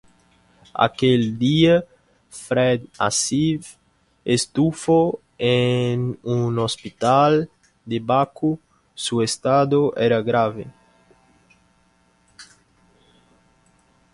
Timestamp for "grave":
10.23-10.65